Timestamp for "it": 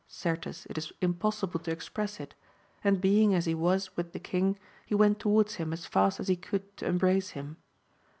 0.67-0.79, 2.19-2.33